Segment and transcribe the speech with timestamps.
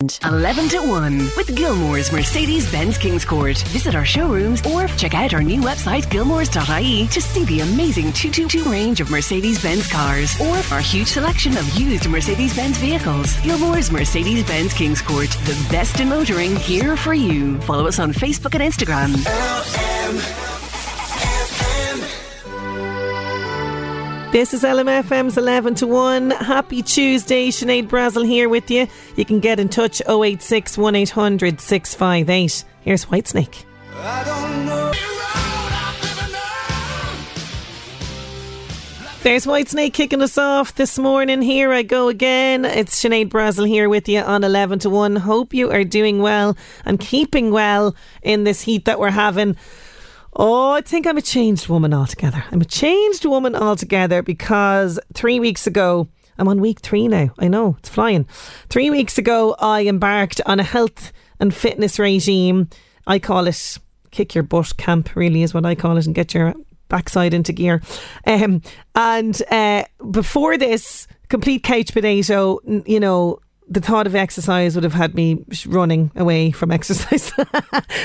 [0.00, 3.58] 11 to 1 with Gilmore's Mercedes Benz Kings Court.
[3.70, 8.70] Visit our showrooms or check out our new website, gilmores.ie, to see the amazing 222
[8.70, 13.36] range of Mercedes Benz cars or our huge selection of used Mercedes Benz vehicles.
[13.40, 17.60] Gilmore's Mercedes Benz Kings Court, the best in motoring here for you.
[17.62, 19.16] Follow us on Facebook and Instagram.
[24.30, 26.30] This is LMFM's 11 to 1.
[26.32, 27.48] Happy Tuesday.
[27.48, 28.86] Sinead Brazel here with you.
[29.16, 32.64] You can get in touch 086 1800 658.
[32.82, 33.64] Here's Whitesnake.
[39.22, 41.40] There's Whitesnake kicking us off this morning.
[41.40, 42.66] Here I go again.
[42.66, 45.16] It's Sinead Brazel here with you on 11 to 1.
[45.16, 46.54] Hope you are doing well
[46.84, 49.56] and keeping well in this heat that we're having.
[50.40, 52.44] Oh, I think I'm a changed woman altogether.
[52.52, 56.06] I'm a changed woman altogether because three weeks ago,
[56.38, 57.30] I'm on week three now.
[57.40, 58.24] I know, it's flying.
[58.68, 62.68] Three weeks ago, I embarked on a health and fitness regime.
[63.04, 63.78] I call it
[64.12, 66.54] kick your butt camp, really, is what I call it, and get your
[66.88, 67.82] backside into gear.
[68.24, 68.62] Um,
[68.94, 74.94] and uh, before this, complete couch potato, you know, the thought of exercise would have
[74.94, 77.32] had me running away from exercise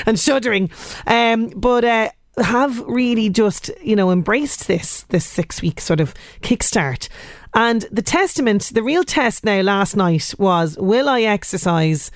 [0.04, 0.70] and shuddering.
[1.06, 2.10] Um, but uh,
[2.42, 7.08] have really just you know embraced this this six week sort of kickstart.
[7.56, 12.10] And the testament, the real test now last night was: Will I exercise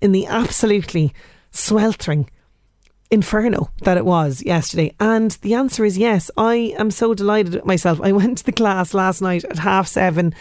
[0.00, 1.14] in the absolutely
[1.50, 2.28] sweltering?
[3.10, 4.94] inferno that it was yesterday?
[4.98, 6.30] And the answer is yes.
[6.38, 8.00] I am so delighted with myself.
[8.02, 10.34] I went to the class last night at half seven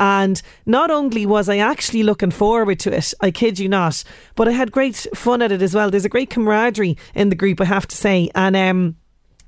[0.00, 4.02] and not only was I actually looking forward to it, I kid you not,
[4.34, 5.90] but I had great fun at it as well.
[5.90, 8.30] There's a great camaraderie in the group, I have to say.
[8.34, 8.96] And, um,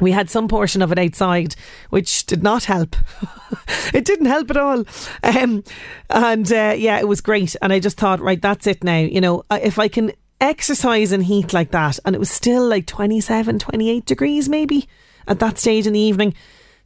[0.01, 1.55] we had some portion of it outside,
[1.91, 2.97] which did not help.
[3.95, 4.85] it didn't help at all.
[5.23, 5.65] Um,
[6.11, 7.57] and uh, yeah, it was great.
[7.63, 8.99] And I just thought, right, that's it now.
[8.99, 12.87] You know, if I can exercise in heat like that, and it was still like
[12.87, 14.89] 27, 28 degrees maybe
[15.27, 16.35] at that stage in the evening,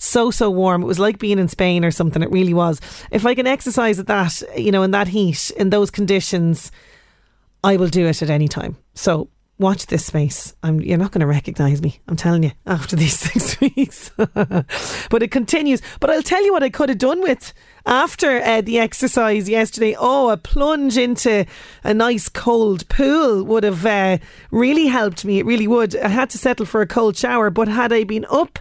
[0.00, 0.82] so so warm.
[0.82, 2.22] It was like being in Spain or something.
[2.22, 2.80] It really was.
[3.10, 6.72] If I can exercise at that, you know, in that heat, in those conditions,
[7.62, 8.76] I will do it at any time.
[8.94, 9.28] So
[9.58, 10.54] watch this space.
[10.62, 12.00] I'm, you're not going to recognise me.
[12.08, 14.10] I'm telling you after these six weeks.
[14.16, 15.82] but it continues.
[16.00, 17.52] But I'll tell you what I could have done with
[17.84, 19.94] after uh, the exercise yesterday.
[19.98, 21.44] Oh, a plunge into
[21.84, 24.18] a nice cold pool would have uh,
[24.50, 25.38] really helped me.
[25.38, 25.94] It really would.
[25.94, 28.58] I had to settle for a cold shower, but had I been up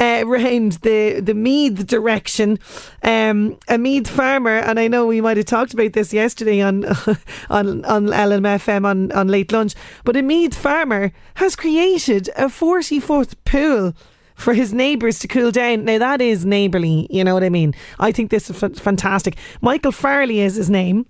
[0.00, 2.58] uh, the the Meath direction.
[3.02, 6.84] Um, a Meath farmer, and I know we might have talked about this yesterday on
[7.50, 9.74] on on LMFM on on late lunch,
[10.04, 13.94] but a Meath farmer has created a forty foot pool
[14.34, 15.84] for his neighbours to cool down.
[15.84, 17.74] Now that is neighbourly, you know what I mean.
[17.98, 19.36] I think this is f- fantastic.
[19.60, 21.04] Michael Farley is his name.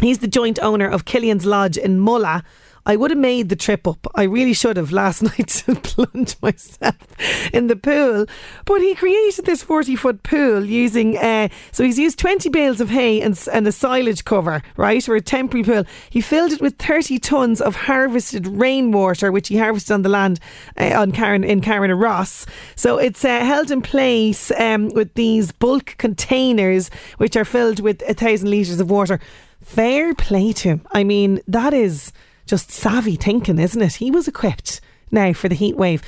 [0.00, 2.42] He's the joint owner of Killian's Lodge in Mulla
[2.86, 4.06] I would have made the trip up.
[4.14, 6.96] I really should have last night to plunge myself
[7.52, 8.26] in the pool.
[8.64, 12.90] But he created this 40 foot pool using, uh, so he's used 20 bales of
[12.90, 15.84] hay and, and a silage cover, right, or a temporary pool.
[16.10, 20.40] He filled it with 30 tonnes of harvested rainwater, which he harvested on the land
[20.78, 22.46] uh, on Karen, in Carnaross.
[22.76, 28.02] So it's uh, held in place um, with these bulk containers, which are filled with
[28.08, 29.20] a thousand litres of water.
[29.62, 30.86] Fair play to him.
[30.92, 32.12] I mean, that is
[32.46, 33.94] just savvy thinking, isn't it?
[33.94, 34.80] He was equipped
[35.10, 36.02] now for the heat wave.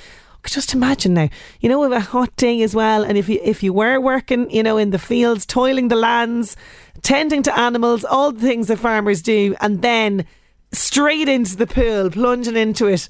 [0.45, 1.29] Just imagine now,
[1.61, 4.49] you know, with a hot day as well, and if you if you were working,
[4.49, 6.57] you know, in the fields, toiling the lands,
[7.03, 10.25] tending to animals, all the things that farmers do, and then
[10.71, 13.09] straight into the pool, plunging into it.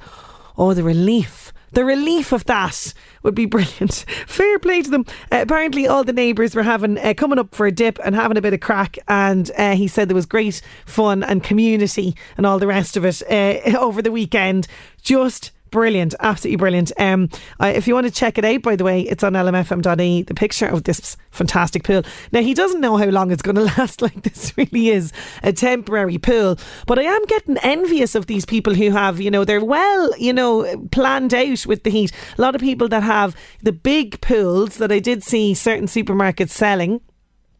[0.56, 3.92] Oh, the relief The relief of that would be brilliant.
[4.26, 5.04] Fair play to them.
[5.32, 8.36] Uh, apparently, all the neighbours were having uh, coming up for a dip and having
[8.36, 12.46] a bit of craic, and uh, he said there was great fun and community and
[12.46, 14.66] all the rest of it uh, over the weekend.
[15.02, 16.90] Just brilliant, absolutely brilliant.
[16.98, 17.28] Um,
[17.60, 20.22] uh, if you want to check it out, by the way, it's on lmfm.ie.
[20.22, 22.02] The picture of this fantastic pool.
[22.32, 24.00] Now he doesn't know how long it's going to last.
[24.00, 25.12] Like this really is
[25.42, 26.56] a temporary pool,
[26.86, 30.32] but I am getting envious of these people who have, you know, they're well, you
[30.32, 32.10] know, planned out with the heat.
[32.38, 36.50] A lot of people that have the big pools that I did see certain supermarkets
[36.52, 37.02] selling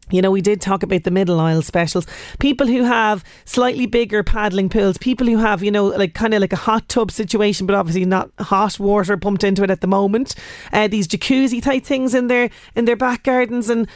[0.09, 2.05] you know, we did talk about the middle aisle specials.
[2.39, 6.41] People who have slightly bigger paddling pools, people who have, you know, like kind of
[6.41, 9.87] like a hot tub situation, but obviously not hot water pumped into it at the
[9.87, 10.35] moment.
[10.71, 13.87] Uh, these jacuzzi type things in their in their back gardens and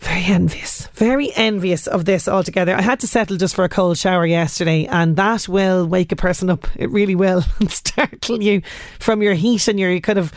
[0.00, 2.74] very envious, very envious of this altogether.
[2.74, 6.16] I had to settle just for a cold shower yesterday, and that will wake a
[6.16, 6.66] person up.
[6.76, 8.62] It really will, and startle you
[8.98, 10.32] from your heat and your kind of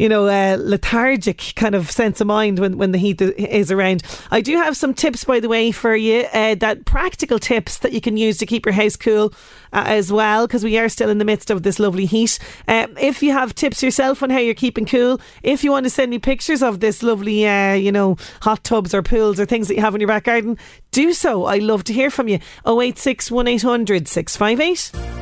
[0.00, 4.02] you know, uh, lethargic kind of sense of mind when, when the heat is around.
[4.30, 6.24] I do have some tips, by the way, for you.
[6.32, 9.34] Uh, that practical tips that you can use to keep your house cool
[9.74, 12.38] uh, as well, because we are still in the midst of this lovely heat.
[12.66, 15.90] Uh, if you have tips yourself on how you're keeping cool, if you want to
[15.90, 19.68] send me pictures of this lovely, uh, you know, hot tubs or pools or things
[19.68, 20.56] that you have in your back garden,
[20.92, 21.44] do so.
[21.44, 22.38] I love to hear from you.
[22.66, 25.19] 086 1800 658.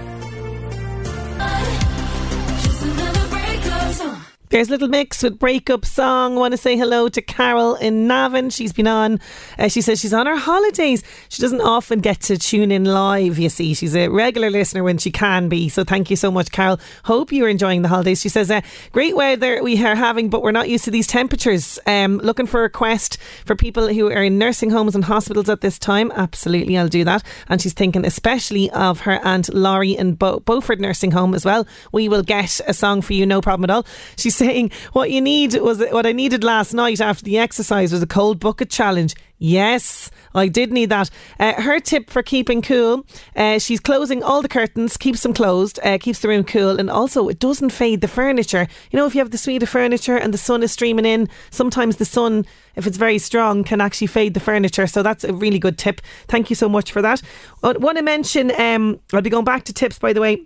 [4.51, 6.35] There's Little Mix with Breakup Song.
[6.35, 8.49] Want to say hello to Carol in Navan.
[8.49, 9.21] She's been on,
[9.59, 11.03] uh, she says she's on her holidays.
[11.29, 13.75] She doesn't often get to tune in live, you see.
[13.75, 15.69] She's a regular listener when she can be.
[15.69, 16.81] So thank you so much, Carol.
[17.05, 18.23] Hope you're enjoying the holidays.
[18.23, 18.63] She says, uh,
[18.93, 21.79] great weather we are having, but we're not used to these temperatures.
[21.87, 25.61] Um, looking for a request for people who are in nursing homes and hospitals at
[25.61, 26.11] this time.
[26.13, 27.23] Absolutely, I'll do that.
[27.51, 31.67] And she's thinking especially of her Aunt Laurie in Beaufort Nursing Home as well.
[31.93, 33.85] We will get a song for you, no problem at all.
[34.17, 38.03] She's saying what you need was what I needed last night after the exercise was
[38.03, 39.15] a cold bucket challenge.
[39.41, 41.11] Yes, I did need that.
[41.39, 43.05] Uh, her tip for keeping cool:
[43.37, 46.91] uh, she's closing all the curtains, keeps them closed, uh, keeps the room cool, and
[46.91, 48.67] also it doesn't fade the furniture.
[48.91, 51.29] You know, if you have the suite of furniture and the sun is streaming in,
[51.51, 54.87] sometimes the sun, if it's very strong, can actually fade the furniture.
[54.87, 56.01] So that's a really good tip.
[56.27, 57.23] Thank you so much for that.
[57.63, 58.53] I want to mention.
[58.61, 60.45] Um, I'll be going back to tips, by the way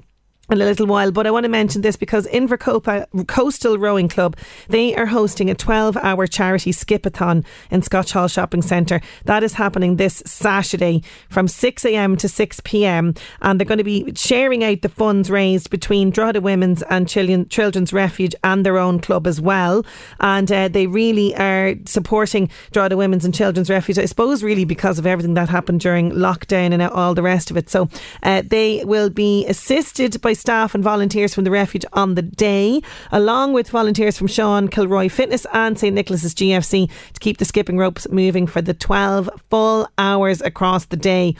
[0.52, 4.08] in a little while, but I want to mention this because Inver Colpa Coastal Rowing
[4.08, 4.37] Club
[4.69, 9.00] they are hosting a 12-hour charity skipathon in Scotch Hall Shopping Centre.
[9.25, 12.16] That is happening this Saturday from 6 a.m.
[12.16, 13.14] to 6 p.m.
[13.40, 17.93] and they're going to be sharing out the funds raised between Drogheda Women's and Children's
[17.93, 19.87] Refuge and their own club as well.
[20.20, 23.99] And uh, they really are supporting Drogheda Women's and Children's Refuge.
[23.99, 27.56] I suppose really because of everything that happened during lockdown and all the rest of
[27.56, 27.70] it.
[27.70, 27.88] So
[28.22, 32.22] uh, they will be assisted by by staff and volunteers from the refuge on the
[32.22, 37.44] day, along with volunteers from Sean Kilroy Fitness and St Nicholas's GFC to keep the
[37.44, 41.36] skipping ropes moving for the 12 full hours across the day.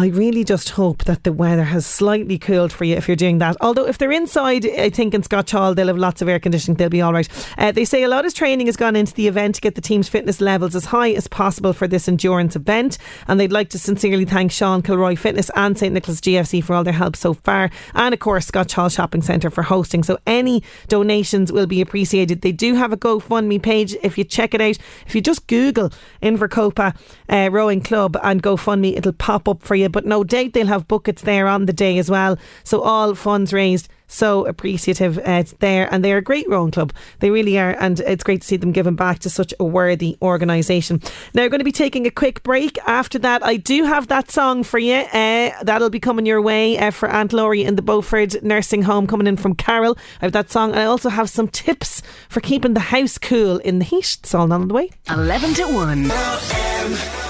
[0.00, 3.36] I really just hope that the weather has slightly cooled for you if you're doing
[3.36, 3.54] that.
[3.60, 6.78] Although, if they're inside, I think in Scotch Hall, they'll have lots of air conditioning,
[6.78, 7.28] they'll be all right.
[7.58, 9.82] Uh, they say a lot of training has gone into the event to get the
[9.82, 12.96] team's fitness levels as high as possible for this endurance event.
[13.28, 16.82] And they'd like to sincerely thank Sean Kilroy Fitness and St Nicholas GFC for all
[16.82, 17.68] their help so far.
[17.92, 20.02] And of course, Scotch Hall Shopping Centre for hosting.
[20.02, 22.40] So, any donations will be appreciated.
[22.40, 24.78] They do have a GoFundMe page if you check it out.
[25.06, 25.90] If you just Google
[26.22, 26.96] Inver Colpa
[27.28, 30.88] uh, Rowing Club and GoFundMe, it'll pop up for you but no doubt they'll have
[30.88, 32.38] buckets there on the day as well.
[32.64, 36.92] So all funds raised so appreciative uh, there, and they're a great rowing club.
[37.20, 40.18] They really are, and it's great to see them giving back to such a worthy
[40.20, 41.00] organisation.
[41.32, 42.78] Now, we're going to be taking a quick break.
[42.86, 44.94] After that, I do have that song for you.
[44.94, 49.06] Uh, that'll be coming your way uh, for Aunt Laurie in the Beaufort Nursing Home,
[49.06, 49.96] coming in from Carol.
[50.20, 53.58] I have that song, and I also have some tips for keeping the house cool
[53.58, 54.00] in the heat.
[54.20, 54.90] It's all on the way.
[55.08, 57.29] 11 to 1.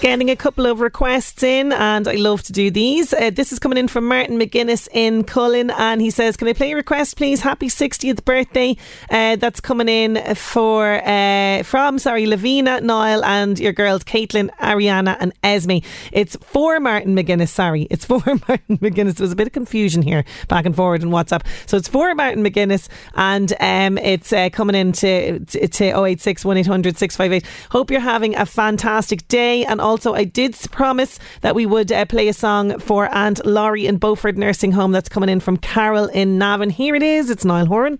[0.00, 3.12] Getting a couple of requests in, and I love to do these.
[3.12, 6.52] Uh, this is coming in from Martin McGuinness in Cullen, and he says, Can I
[6.52, 7.40] play a request, please?
[7.40, 8.76] Happy 60th birthday.
[9.10, 15.16] Uh, that's coming in for uh, from, sorry, Lavina, Niall, and your girls, Caitlin, Ariana,
[15.18, 15.78] and Esme.
[16.12, 17.88] It's for Martin McGuinness, sorry.
[17.90, 19.16] It's for Martin McGuinness.
[19.16, 21.44] There was a bit of confusion here back and forward in WhatsApp.
[21.66, 26.44] So it's for Martin McGuinness, and um, it's uh, coming in to, to, to 086
[26.44, 27.50] 1800 658.
[27.72, 32.04] Hope you're having a fantastic day, and also, I did promise that we would uh,
[32.04, 36.06] play a song for Aunt Laurie in Beaufort Nursing Home that's coming in from Carol
[36.06, 36.70] in Navan.
[36.70, 37.30] Here it is.
[37.30, 37.98] It's Niall Horan.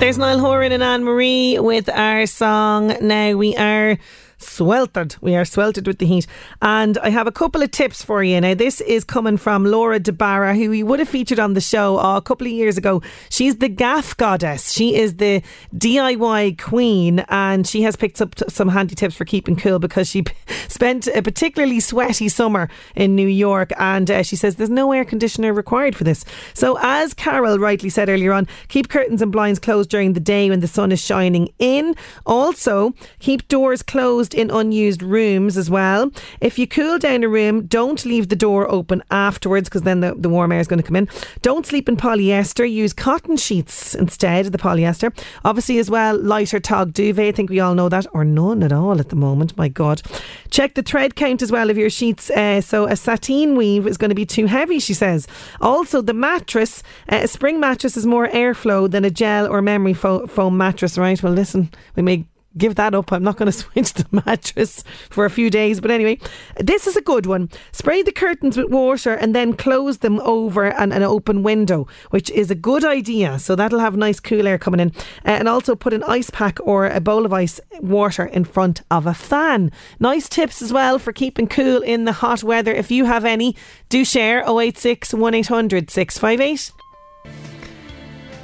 [0.00, 2.94] There's Niall Horan and Anne Marie with our song.
[3.00, 3.98] Now we are
[4.38, 5.16] sweltered.
[5.20, 6.26] We are sweltered with the heat.
[6.62, 8.40] And I have a couple of tips for you.
[8.40, 11.60] Now, this is coming from Laura de Barra, who we would have featured on the
[11.60, 13.02] show oh, a couple of years ago.
[13.30, 14.72] She's the gaff goddess.
[14.72, 15.42] She is the
[15.74, 20.24] DIY queen, and she has picked up some handy tips for keeping cool because she
[20.68, 23.72] spent a particularly sweaty summer in New York.
[23.78, 26.24] And uh, she says there's no air conditioner required for this.
[26.54, 30.48] So, as Carol rightly said earlier on, keep curtains and blinds closed during the day
[30.48, 31.94] when the sun is shining in.
[32.24, 36.10] Also, keep doors closed in unused rooms as well.
[36.40, 40.14] If you cool down a room, don't leave the door open afterwards because then the,
[40.16, 41.08] the warm air is going to come in.
[41.42, 42.70] Don't sleep in polyester.
[42.70, 45.12] Use cotton sheets instead of the polyester.
[45.44, 47.28] Obviously, as well, lighter tog duvet.
[47.28, 49.56] I think we all know that, or none at all at the moment.
[49.56, 50.02] My God.
[50.50, 52.30] Check the thread count as well of your sheets.
[52.30, 55.26] Uh, so a sateen weave is going to be too heavy, she says.
[55.60, 59.94] Also, the mattress, uh, a spring mattress is more airflow than a gel or memory
[59.94, 61.22] fo- foam mattress, right?
[61.22, 62.26] Well, listen, we may
[62.58, 63.12] give that up.
[63.12, 65.80] I'm not going to switch the mattress for a few days.
[65.80, 66.18] But anyway,
[66.58, 67.50] this is a good one.
[67.72, 72.30] Spray the curtains with water and then close them over an, an open window, which
[72.30, 73.38] is a good idea.
[73.38, 74.92] So that'll have nice cool air coming in.
[75.24, 78.82] Uh, and also put an ice pack or a bowl of ice water in front
[78.90, 79.70] of a fan.
[80.00, 82.72] Nice tips as well for keeping cool in the hot weather.
[82.72, 83.56] If you have any,
[83.88, 86.72] do share 086 1800 658.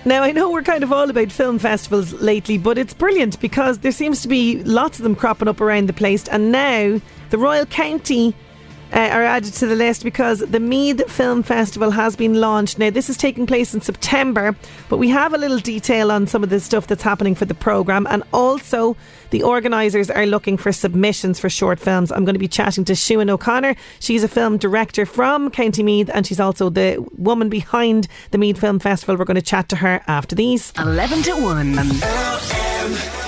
[0.06, 3.78] Now, I know we're kind of all about film festivals lately, but it's brilliant because
[3.78, 6.28] there seems to be lots of them cropping up around the place.
[6.28, 8.34] And now the Royal County
[8.94, 12.78] uh, are added to the list because the Meath Film Festival has been launched.
[12.78, 14.56] Now, this is taking place in September,
[14.88, 17.54] but we have a little detail on some of the stuff that's happening for the
[17.54, 18.96] programme, and also
[19.30, 22.12] the organisers are looking for submissions for short films.
[22.12, 23.74] I'm going to be chatting to Siwan O'Connor.
[23.98, 28.60] She's a film director from County Meath, and she's also the woman behind the Meath
[28.60, 29.16] Film Festival.
[29.16, 30.72] We're going to chat to her after these.
[30.78, 33.23] 11 to 1.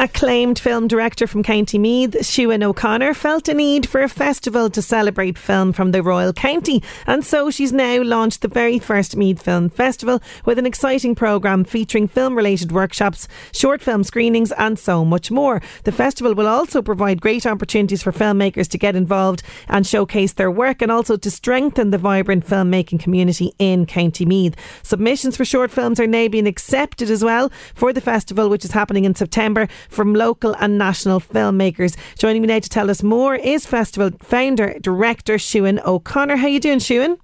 [0.00, 4.80] Acclaimed film director from County Meath, Siwan O'Connor, felt a need for a festival to
[4.80, 9.42] celebrate film from the Royal County, and so she's now launched the very first Meath
[9.42, 15.04] Film Festival with an exciting programme featuring film related workshops, short film screenings, and so
[15.04, 15.60] much more.
[15.84, 20.50] The festival will also provide great opportunities for filmmakers to get involved and showcase their
[20.50, 24.56] work, and also to strengthen the vibrant filmmaking community in County Meath.
[24.82, 28.72] Submissions for short films are now being accepted as well for the festival, which is
[28.72, 31.96] happening in September from local and national filmmakers.
[32.18, 36.36] Joining me now to tell us more is festival founder director Siwan O'Connor.
[36.36, 37.18] How you doing, Siwan?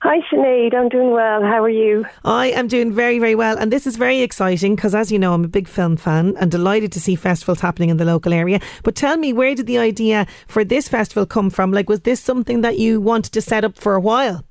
[0.00, 1.42] Hi Sinead, I'm doing well.
[1.42, 2.06] How are you?
[2.24, 3.58] I am doing very, very well.
[3.58, 6.52] And this is very exciting because, as you know, I'm a big film fan and
[6.52, 8.60] delighted to see festivals happening in the local area.
[8.84, 11.72] But tell me, where did the idea for this festival come from?
[11.72, 14.44] Like, was this something that you wanted to set up for a while?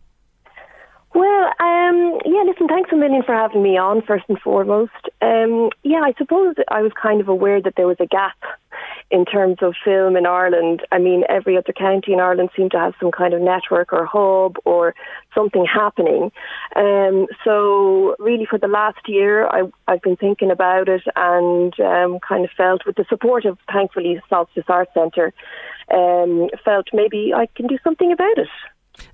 [1.17, 4.91] Well, um, yeah, listen, thanks a million for having me on, first and foremost.
[5.19, 8.38] Um, yeah, I suppose I was kind of aware that there was a gap
[9.09, 10.83] in terms of film in Ireland.
[10.91, 14.05] I mean, every other county in Ireland seemed to have some kind of network or
[14.05, 14.93] hub or
[15.33, 16.31] something happening.
[16.75, 22.19] Um, so, really, for the last year, I, have been thinking about it and um,
[22.19, 25.33] kind of felt, with the support of, thankfully, Solstice Arts Centre,
[25.91, 28.50] um, felt maybe I can do something about it.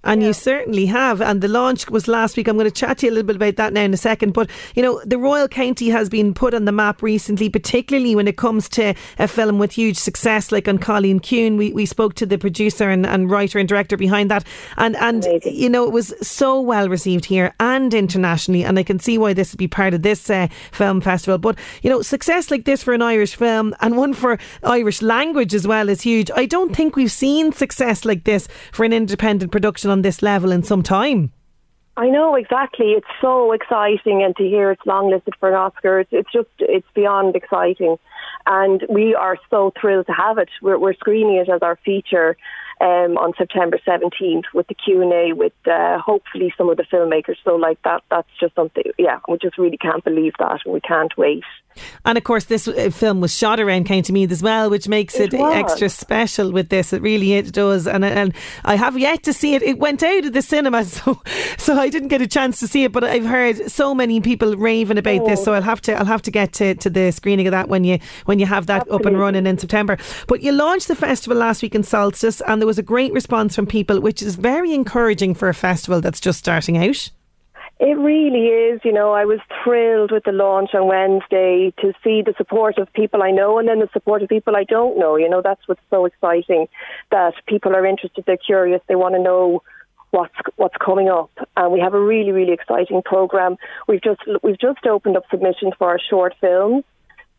[0.04, 0.28] And yeah.
[0.28, 1.22] you certainly have.
[1.22, 2.48] And the launch was last week.
[2.48, 4.34] I'm going to chat to you a little bit about that now in a second.
[4.34, 8.28] But, you know, the Royal County has been put on the map recently, particularly when
[8.28, 11.58] it comes to a film with huge success like An Cailín Ciúin.
[11.58, 14.46] We, we spoke to the producer and, and writer and director behind that.
[14.78, 18.64] And, and you know, it was so well received here and internationally.
[18.64, 21.38] And I can see why this would be part of this uh, film festival.
[21.38, 25.54] But, you know, success like this for an Irish film and one for Irish language
[25.54, 26.30] as well is huge.
[26.36, 30.52] I don't think we've seen success like this for an independent production on this level
[30.52, 31.32] in some time.
[31.96, 32.88] I know exactly.
[32.88, 36.88] It's so exciting, and to hear it's longlisted for an Oscar, it's, it's just it's
[36.96, 37.98] beyond exciting,
[38.48, 40.50] and we are so thrilled to have it.
[40.62, 42.36] We're, we're screening it as our feature
[42.82, 46.84] um, on September 17th with the Q and A with uh, hopefully some of the
[46.84, 47.38] filmmakers.
[47.44, 48.84] So like that, that's just something.
[48.98, 51.44] Yeah, we just really can't believe that, and we can't wait.
[52.06, 55.16] And of course, this uh, film was shot around County Meath as well, which makes
[55.16, 56.94] it, it extra special with this.
[56.94, 57.88] It really it does.
[57.88, 59.64] And and I have yet to see it.
[59.64, 61.22] It went out of the cinema, so
[61.58, 62.92] so I didn't get a chance to see it.
[62.92, 65.28] But I've heard so many people raving about oh.
[65.28, 67.70] this, so I'll have to I'll have to get to, to the screening of that
[67.70, 69.06] when you when you have that Absolutely.
[69.06, 69.98] up and running in September.
[70.28, 73.56] But you launched the festival last week in Solstice, and there was a great response
[73.56, 77.10] from people, which is very encouraging for a festival that's just starting out.
[77.80, 78.80] It really is.
[78.84, 82.92] You know, I was thrilled with the launch on Wednesday to see the support of
[82.94, 85.18] people I know and then the support of people I don't know.
[85.18, 86.68] You know, that's what's so exciting
[87.12, 89.64] that people are interested, they're curious, they want to know
[90.12, 91.32] what's what's coming up.
[91.58, 93.58] And we have a really, really exciting program.
[93.88, 96.86] We've just we've just opened up submissions for our short films.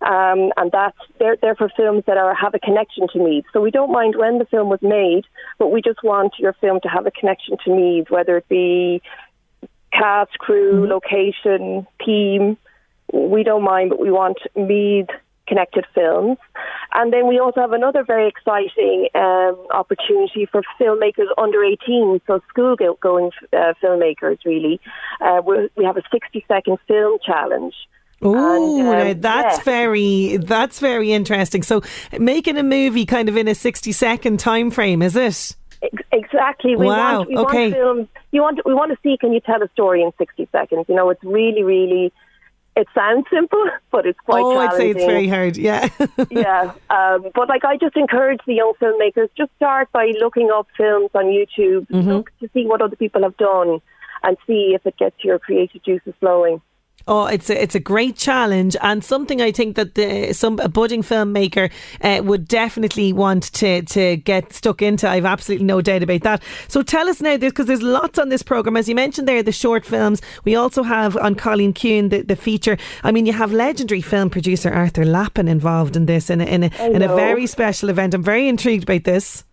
[0.01, 3.45] Um, and that's they're, they're for films that are have a connection to Meath.
[3.53, 5.25] So we don't mind when the film was made,
[5.59, 9.01] but we just want your film to have a connection to Meath, whether it be
[9.93, 10.91] cast, crew, mm-hmm.
[10.91, 12.59] location, team.
[13.13, 15.09] We don't mind, but we want Meath
[15.47, 16.39] connected films.
[16.93, 22.41] And then we also have another very exciting um, opportunity for filmmakers under 18, so
[22.49, 24.81] school going uh, filmmakers, really.
[25.21, 25.43] Uh,
[25.77, 27.75] we have a 60 second film challenge.
[28.25, 29.64] Oh, um, that's yeah.
[29.64, 31.62] very that's very interesting.
[31.62, 31.83] So,
[32.19, 35.54] making a movie kind of in a sixty second time frame, is it?
[36.12, 36.76] Exactly.
[36.76, 37.19] We wow.
[37.19, 37.62] Want, we okay.
[37.62, 40.49] Want film, you want we want to see can you tell a story in sixty
[40.52, 40.87] seconds?
[40.88, 42.12] You know, it's really, really.
[42.76, 44.43] It sounds simple, but it's quite.
[44.43, 45.57] Oh, I'd say it's very hard.
[45.57, 45.88] Yeah.
[46.31, 50.66] yeah, um, but like I just encourage the young filmmakers just start by looking up
[50.76, 52.11] films on YouTube, mm-hmm.
[52.11, 53.81] look to see what other people have done,
[54.23, 56.62] and see if it gets your creative juices flowing.
[57.06, 60.68] Oh, it's a, it's a great challenge and something I think that the, some a
[60.68, 61.70] budding filmmaker
[62.00, 65.08] uh, would definitely want to to get stuck into.
[65.08, 66.42] I've absolutely no doubt about that.
[66.68, 69.52] So tell us now, because there's lots on this program, as you mentioned there, the
[69.52, 70.23] short films.
[70.44, 72.78] We also have An Cailín Ciúin the, the feature.
[73.02, 76.64] I mean, you have legendary film producer Arthur Lappin involved in this in a, in
[76.64, 78.14] a, in a very special event.
[78.14, 79.44] I'm very intrigued about this.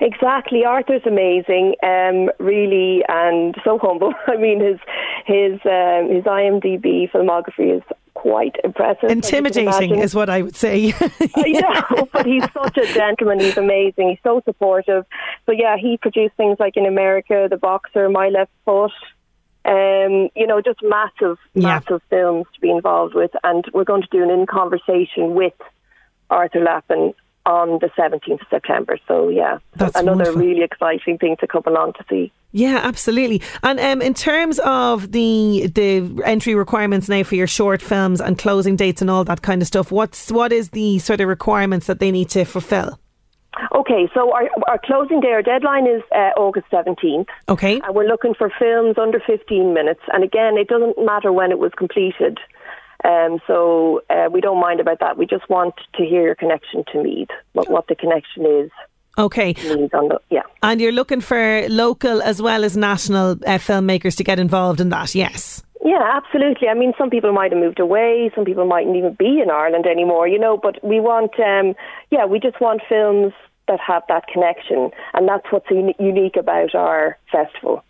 [0.00, 4.12] Exactly, Arthur's amazing, um, really, and so humble.
[4.26, 4.78] I mean, his
[5.26, 7.82] his um, his IMDb filmography is
[8.14, 9.10] quite impressive.
[9.10, 10.92] Intimidating is what I would say.
[11.36, 13.40] I know, but he's such a gentleman.
[13.40, 14.10] He's amazing.
[14.10, 15.04] He's so supportive.
[15.44, 18.92] But yeah, he produced things like in America, The Boxer, My Left Foot.
[19.64, 21.80] Um, you know, just massive, yeah.
[21.80, 25.54] massive films to be involved with, and we're going to do an in conversation with
[26.30, 27.14] Arthur Lappin
[27.46, 28.98] on the 17th of September.
[29.08, 30.42] So, yeah, That's another wonderful.
[30.42, 32.32] really exciting thing to come along to see.
[32.52, 33.42] Yeah, absolutely.
[33.62, 38.38] And um, in terms of the the entry requirements now for your short films and
[38.38, 41.86] closing dates and all that kind of stuff, what's what is the sort of requirements
[41.86, 42.98] that they need to fulfil?
[43.74, 47.26] Okay, so our, our closing day, our deadline is uh, August 17th.
[47.48, 47.80] Okay.
[47.80, 50.00] And we're looking for films under 15 minutes.
[50.12, 52.38] And again, it doesn't matter when it was completed.
[53.04, 55.16] Um, so uh, we don't mind about that.
[55.16, 58.70] We just want to hear your connection to Meath, what, what the connection is.
[59.18, 59.54] Okay.
[59.54, 60.42] The, yeah.
[60.62, 64.90] And you're looking for local as well as national uh, filmmakers to get involved in
[64.90, 65.62] that, yes?
[65.84, 66.68] Yeah, absolutely.
[66.68, 68.30] I mean, some people might have moved away.
[68.34, 71.74] Some people mightn't even be in Ireland anymore, you know, but we want, um,
[72.10, 73.32] yeah, we just want films
[73.68, 74.90] that have that connection.
[75.14, 77.84] And that's what's unique about our festival.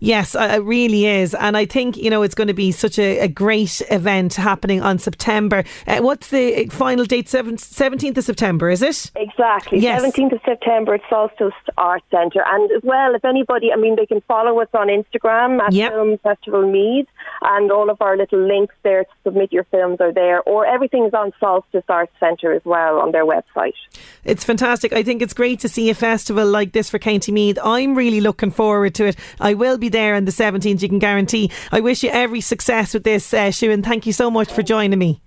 [0.00, 1.34] Yes, uh, it really is.
[1.34, 4.82] And I think, you know, it's going to be such a, a great event happening
[4.82, 5.64] on September.
[5.86, 7.26] Uh, what's the final date?
[7.26, 9.10] 17th of September, is it?
[9.16, 9.80] Exactly.
[9.80, 10.02] Yes.
[10.02, 12.42] 17th of September at Solstice Art Centre.
[12.46, 15.92] And as well, if anybody, I mean, they can follow us on Instagram at yep.
[15.92, 17.08] Film Festival Meath.
[17.42, 20.42] And all of our little links there to submit your films are there.
[20.42, 23.74] Or everything's on Solstice Art Centre as well on their website.
[24.24, 24.92] It's fantastic.
[24.92, 27.58] I think it's great to see a festival like this for County Meath.
[27.62, 29.16] I'm really looking forward to it.
[29.40, 31.50] I will be there on the 17th, you can guarantee.
[31.70, 34.98] I wish you every success with this, uh, and Thank you so much for joining
[34.98, 35.20] me.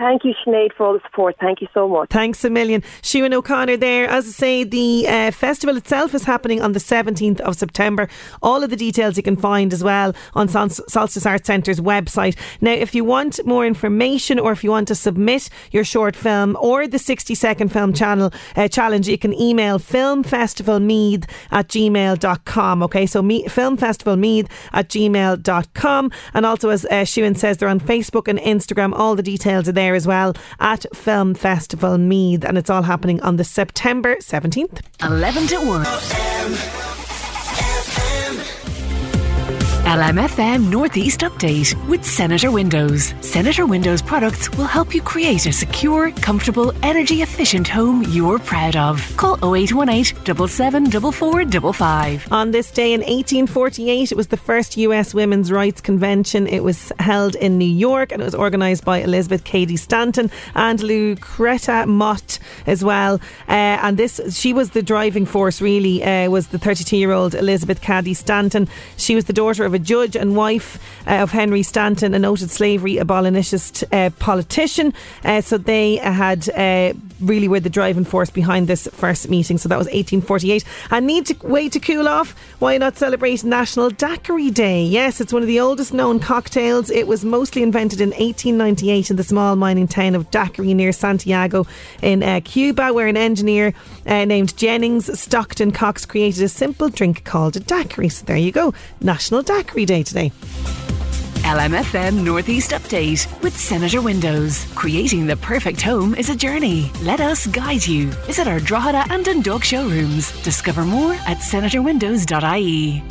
[0.00, 1.36] Thank you, Sinead, for all the support.
[1.38, 2.08] Thank you so much.
[2.08, 2.80] Thanks a million.
[3.02, 4.08] Siwan O'Connor there.
[4.08, 8.08] As I say, the uh, festival itself is happening on the 17th of September.
[8.42, 12.34] All of the details you can find as well on Solstice Arts Centre's website.
[12.62, 16.56] Now, if you want more information or if you want to submit your short film
[16.58, 22.82] or the 60 second film channel uh, challenge, you can email filmfestivalmeath at gmail.com.
[22.84, 26.10] Okay, so me, filmfestivalmeath at gmail.com.
[26.32, 28.94] And also, as uh, says, they're on Facebook and Instagram.
[28.94, 32.82] All the details are there there as well at Film Festival Meath, and it's all
[32.82, 34.82] happening on the September 17th.
[35.02, 36.89] 11 to 1.
[39.90, 43.12] LMFM Northeast Update with Senator Windows.
[43.22, 48.76] Senator Windows products will help you create a secure, comfortable, energy efficient home you're proud
[48.76, 49.04] of.
[49.16, 52.28] Call 0818 774455.
[52.30, 56.46] On this day in 1848, it was the first US Women's Rights Convention.
[56.46, 60.80] It was held in New York and it was organised by Elizabeth Cady Stanton and
[60.84, 63.14] Lucretia Mott as well.
[63.48, 67.34] Uh, and this, she was the driving force, really, uh, was the 32 year old
[67.34, 68.68] Elizabeth Cady Stanton.
[68.96, 72.50] She was the daughter of a judge and wife uh, of Henry Stanton, a noted
[72.50, 74.92] slavery abolitionist uh, politician.
[75.24, 79.58] Uh, so they had uh, really were the driving force behind this first meeting.
[79.58, 80.64] So that was 1848.
[80.90, 82.34] And need to wait to cool off?
[82.58, 84.84] Why not celebrate National Daiquiri Day?
[84.84, 86.90] Yes, it's one of the oldest known cocktails.
[86.90, 91.66] It was mostly invented in 1898 in the small mining town of Daiquiri near Santiago
[92.02, 93.74] in uh, Cuba, where an engineer
[94.06, 98.08] uh, named Jennings Stockton Cox created a simple drink called a daiquiri.
[98.08, 100.30] So there you go, National Daiquiri Day today.
[101.42, 104.66] LMFM Northeast Update with Senator Windows.
[104.74, 106.90] Creating the perfect home is a journey.
[107.02, 108.08] Let us guide you.
[108.26, 110.32] Visit our Drogheda and Dundalk showrooms.
[110.42, 113.02] Discover more at senatorwindows.ie.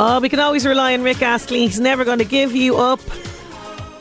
[0.00, 1.60] Oh, we can always rely on Rick Astley.
[1.66, 3.00] He's never going to give you up.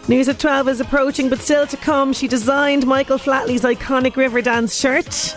[0.08, 2.14] News at 12 is approaching, but still to come.
[2.14, 5.36] She designed Michael Flatley's iconic Riverdance shirt,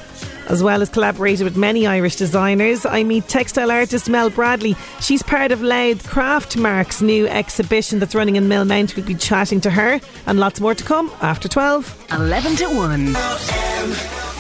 [0.49, 2.87] as well as collaborated with many Irish designers.
[2.87, 4.77] I meet textile artist Mel Bradley.
[5.01, 8.97] She's part of Louth Craftmark's new exhibition that's running in Millmount.
[8.97, 12.07] We'll be chatting to her, and lots more to come after 12.
[12.13, 14.40] 11 to 1.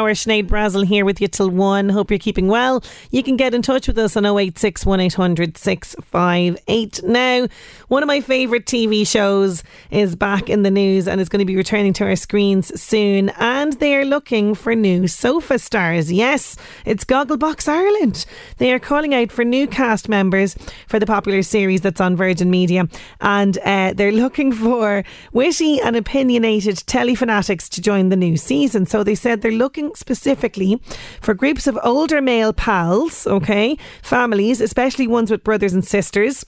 [0.00, 1.90] Our Sinead Brazel here with you till 1.
[1.90, 2.82] Hope you're keeping well.
[3.10, 7.02] You can get in touch with us on 086 1800 658.
[7.04, 7.46] Now,
[7.88, 11.44] one of my favourite TV shows is back in the news and is going to
[11.44, 13.28] be returning to our screens soon.
[13.38, 16.10] And they are looking for new sofa stars.
[16.10, 18.24] Yes, it's Gogglebox Ireland.
[18.56, 20.56] They are calling out for new cast members
[20.88, 22.88] for the popular series that's on Virgin Media.
[23.20, 28.86] And uh, they're looking for witty and opinionated telefanatics to join the new season.
[28.86, 30.80] So they said they're looking specifically
[31.20, 36.44] for groups of older male pals, okay, families, especially ones with brothers and sisters.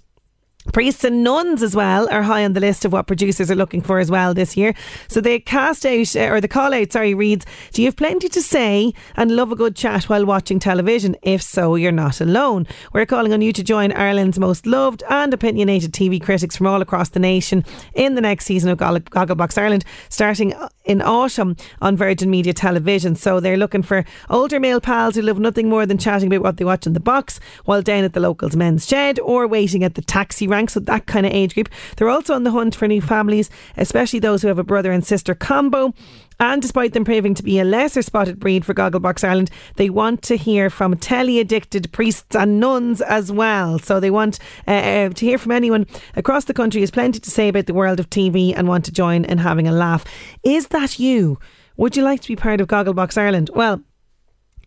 [0.70, 3.82] Priests and nuns as well are high on the list of what producers are looking
[3.82, 4.74] for as well this year.
[5.08, 8.28] So they cast out, uh, or the call out, sorry, reads Do you have plenty
[8.28, 11.16] to say and love a good chat while watching television?
[11.22, 12.68] If so, you're not alone.
[12.92, 16.80] We're calling on you to join Ireland's most loved and opinionated TV critics from all
[16.80, 22.30] across the nation in the next season of Gogglebox Ireland, starting in autumn on Virgin
[22.30, 23.16] Media Television.
[23.16, 26.56] So they're looking for older male pals who love nothing more than chatting about what
[26.56, 29.94] they watch in the box while down at the local's men's shed or waiting at
[29.96, 31.68] the taxi ranks with that kind of age group.
[31.96, 35.04] They're also on the hunt for new families, especially those who have a brother and
[35.04, 35.92] sister combo.
[36.38, 40.22] And despite them proving to be a lesser spotted breed for Gogglebox Ireland, they want
[40.22, 43.78] to hear from telly addicted priests and nuns as well.
[43.78, 45.86] So they want uh, uh, to hear from anyone
[46.16, 48.84] across the country who has plenty to say about the world of TV and want
[48.86, 50.04] to join in having a laugh.
[50.42, 51.38] Is that you?
[51.76, 53.50] Would you like to be part of Gogglebox Ireland?
[53.54, 53.80] Well,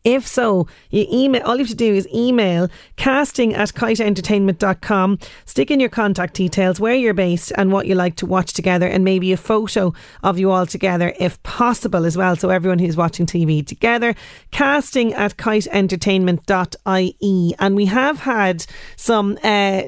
[0.06, 5.72] if so, you email all you have to do is email casting at kiteentertainment.com, stick
[5.72, 9.04] in your contact details, where you're based and what you like to watch together and
[9.04, 9.92] maybe a photo
[10.24, 12.36] of you all together if possible as well.
[12.36, 14.14] So everyone who's watching TV together.
[14.52, 17.56] Casting at kiteentertainment.ie.
[17.60, 18.66] And we have had
[18.96, 19.82] some uh,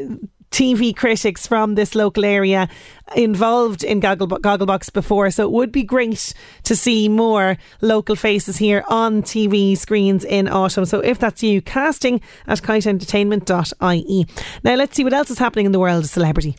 [0.51, 2.67] TV critics from this local area
[3.15, 5.29] involved in Goggle, Gogglebox before.
[5.31, 6.33] So it would be great
[6.63, 10.85] to see more local faces here on TV screens in autumn.
[10.85, 14.27] So if that's you, casting at kiteentertainment.ie.
[14.63, 16.55] Now let's see what else is happening in the world of celebrity.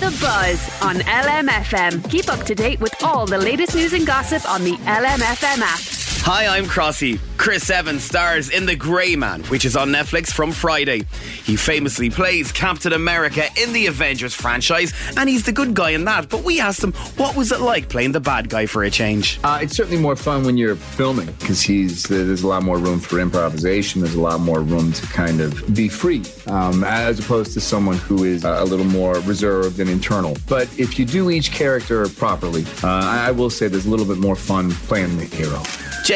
[0.00, 2.10] The Buzz on LMFM.
[2.10, 6.05] Keep up to date with all the latest news and gossip on the LMFM app.
[6.28, 7.20] Hi, I'm Crossy.
[7.36, 11.04] Chris Evans stars in The Grey Man, which is on Netflix from Friday.
[11.44, 16.04] He famously plays Captain America in the Avengers franchise, and he's the good guy in
[16.06, 16.28] that.
[16.28, 19.38] But we asked him, what was it like playing the bad guy for a change?
[19.44, 22.78] Uh, it's certainly more fun when you're filming because he's uh, there's a lot more
[22.78, 24.00] room for improvisation.
[24.00, 27.98] There's a lot more room to kind of be free, um, as opposed to someone
[27.98, 30.36] who is uh, a little more reserved and internal.
[30.48, 34.18] But if you do each character properly, uh, I will say there's a little bit
[34.18, 35.62] more fun playing the hero.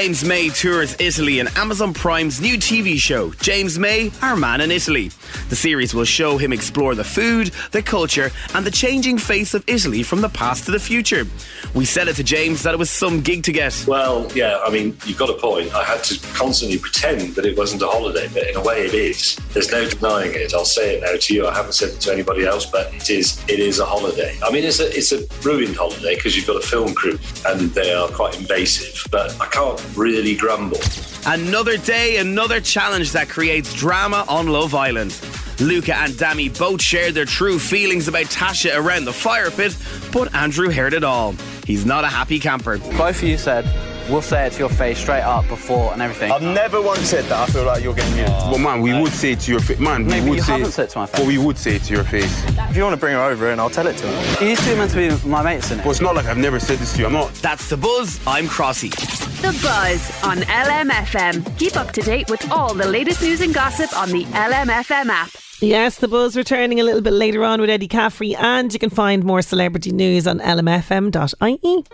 [0.01, 4.71] James May tours Italy in Amazon Prime's new TV show, James May, Our Man in
[4.71, 5.11] Italy.
[5.51, 9.63] The series will show him explore the food, the culture, and the changing face of
[9.67, 11.27] Italy from the past to the future.
[11.75, 13.85] We said it to James that it was some gig to get.
[13.87, 15.75] Well, yeah, I mean, you've got a point.
[15.75, 18.95] I had to constantly pretend that it wasn't a holiday, but in a way it
[18.95, 19.37] is.
[19.53, 20.55] There's no denying it.
[20.55, 21.47] I'll say it now to you.
[21.47, 24.39] I haven't said it to anybody else, but it is it is a holiday.
[24.43, 27.69] I mean, it's a it's a ruined holiday because you've got a film crew and
[27.73, 30.79] they are quite invasive, but I can't really grumble.
[31.27, 35.19] Another day, another challenge that creates drama on Love Island.
[35.61, 39.77] Luca and Dami both shared their true feelings about Tasha around the fire pit,
[40.13, 41.35] but Andrew heard it all.
[41.67, 42.79] He's not a happy camper.
[42.79, 43.67] Both of you said
[44.09, 46.31] we'll say it to your face straight up before and everything.
[46.33, 47.49] I've never once said that.
[47.49, 48.23] I feel like you're getting me.
[48.23, 49.79] Well, man, we would say it to your face.
[49.79, 51.19] Man, Maybe we would you say haven't said it to my face.
[51.21, 52.45] Well, we would say it to your face.
[52.71, 54.45] If you want to bring her over and I'll tell it to her.
[54.47, 55.79] You two are meant to be my mates, innit?
[55.79, 57.07] Well, it's not like I've never said this to you.
[57.07, 57.33] I'm not.
[57.35, 58.21] That's the buzz.
[58.27, 58.91] I'm Crossy.
[59.41, 61.59] The Buzz on LMFM.
[61.59, 65.31] Keep up to date with all the latest news and gossip on the LMFM app.
[65.63, 68.89] Yes, the buzz returning a little bit later on with Eddie Caffrey, and you can
[68.89, 71.85] find more celebrity news on lmfm.ie.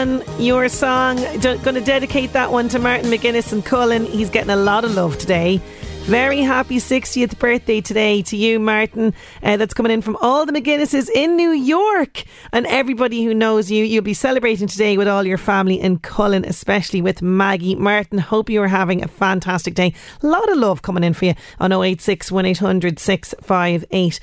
[0.00, 4.06] And your song, going to dedicate that one to Martin McGuinness and Cullen.
[4.06, 5.60] He's getting a lot of love today.
[6.04, 9.12] Very happy 60th birthday today to you, Martin.
[9.42, 12.24] Uh, that's coming in from all the McGuinnesses in New York.
[12.50, 16.46] And everybody who knows you, you'll be celebrating today with all your family and Cullen,
[16.46, 17.74] especially with Maggie.
[17.74, 19.92] Martin, hope you are having a fantastic day.
[20.22, 24.20] A lot of love coming in for you on 086 1800 658.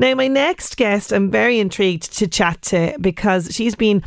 [0.00, 4.04] Now, my next guest, I'm very intrigued to chat to because she's been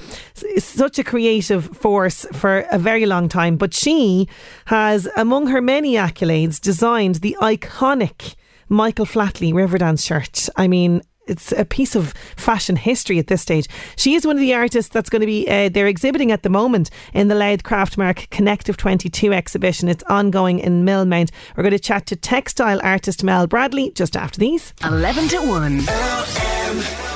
[0.58, 3.58] such a creative force for a very long time.
[3.58, 4.30] But she
[4.65, 8.36] has, among her many accolades, designed the iconic
[8.69, 10.47] Michael Flatley Riverdance shirt.
[10.56, 13.67] I mean, it's a piece of fashion history at this stage.
[13.95, 16.49] She is one of the artists that's going to be uh, they're exhibiting at the
[16.49, 19.88] moment in the Louth Craftmark Connective 22 exhibition.
[19.88, 21.31] It's ongoing in Millmount.
[21.55, 24.73] We're going to chat to textile artist Mel Bradley just after these.
[24.84, 27.11] 11 to 1.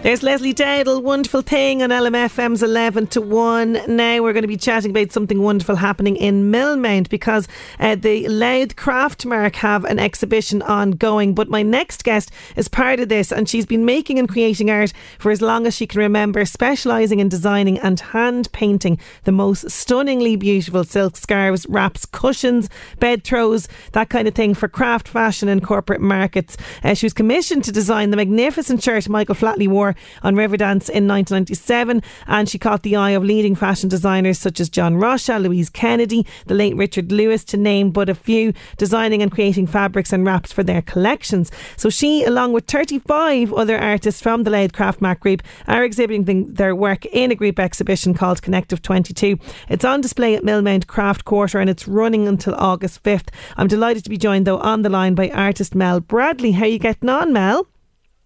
[0.00, 3.80] There's Leslie Dowdall, wonderful thing on LMFM's 11 to 1.
[3.88, 7.48] Now we're going to be chatting about something wonderful happening in Millmount because
[7.80, 11.34] uh, the Louth Craftmark have an exhibition ongoing.
[11.34, 14.92] But my next guest is part of this and she's been making and creating art
[15.18, 19.68] for as long as she can remember, specialising in designing and hand painting the most
[19.68, 25.48] stunningly beautiful silk scarves, wraps, cushions, bed throws, that kind of thing for craft fashion
[25.48, 26.56] and corporate markets.
[26.84, 29.87] Uh, she was commissioned to design the magnificent shirt Michael Flatley wore
[30.22, 34.68] on Riverdance in 1997, and she caught the eye of leading fashion designers such as
[34.68, 39.30] John Rocha, Louise Kennedy, the late Richard Lewis, to name but a few, designing and
[39.32, 41.50] creating fabrics and wraps for their collections.
[41.76, 46.74] So she, along with 35 other artists from the Louth Craftmark Group, are exhibiting their
[46.74, 49.38] work in a group exhibition called Connective 22.
[49.68, 53.28] It's on display at Millmount Craft Quarter and it's running until August 5th.
[53.56, 56.52] I'm delighted to be joined, though, on the line by artist Mel Bradley.
[56.52, 57.66] How are you getting on, Mel?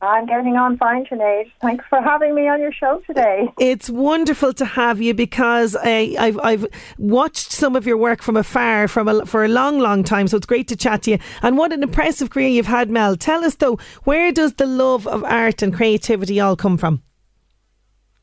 [0.02, 1.52] I'm getting on fine, Sinead.
[1.60, 3.48] Thanks for having me on your show today.
[3.60, 6.66] It's wonderful to have you because I, I've I've
[6.98, 10.26] watched some of your work from afar from a, for a long, long time.
[10.26, 11.18] So it's great to chat to you.
[11.40, 13.14] And what an impressive career you've had, Mel.
[13.14, 17.00] Tell us though, where does the love of art and creativity all come from?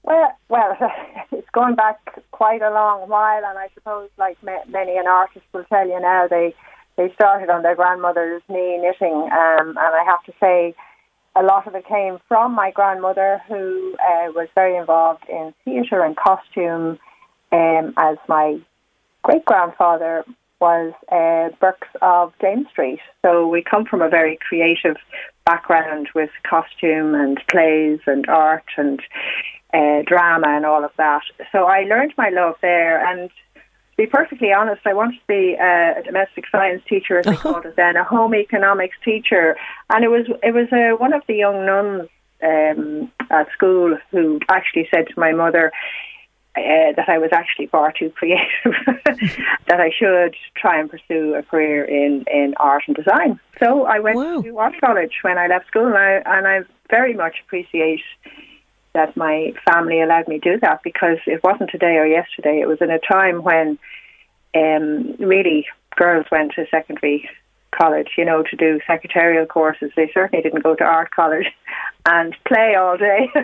[0.04, 0.76] Well, well,
[1.32, 1.98] it's going back
[2.32, 6.28] quite a long while, and I suppose, like many an artist will tell you now,
[6.28, 6.54] they
[6.98, 10.76] they started on their grandmother's knee knitting, um, and I have to say
[11.36, 16.04] a lot of it came from my grandmother, who uh, was very involved in theatre
[16.04, 17.00] and costume,
[17.52, 18.60] um, as my
[19.24, 20.24] great grandfather
[20.60, 23.00] was uh, Burks of James Street.
[23.22, 24.98] So we come from a very creative
[25.46, 29.02] background with costume and plays and art and
[29.74, 31.22] uh, drama and all of that.
[31.52, 33.30] So I learned my love there and
[34.00, 37.66] be perfectly honest, I wanted to be a, a domestic science teacher, as they called
[37.66, 39.58] it then, a home economics teacher,
[39.90, 42.10] and it was it was uh, one of the young nuns
[42.42, 45.72] um, at school who actually said to my mother.
[46.58, 48.50] Uh, that I was actually far too creative,
[49.68, 53.40] that I should try and pursue a career in, in art and design.
[53.60, 54.42] So I went wow.
[54.42, 58.02] to art college when I left school, and I, and I very much appreciate
[58.94, 62.60] that my family allowed me to do that because it wasn't today or yesterday.
[62.60, 63.78] It was in a time when
[64.56, 67.30] um, really girls went to secondary
[67.72, 69.92] college, you know, to do secretarial courses.
[69.96, 71.48] They certainly didn't go to art college
[72.06, 73.30] and play all day.